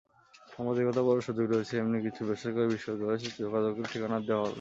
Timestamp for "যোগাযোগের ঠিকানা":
3.41-4.17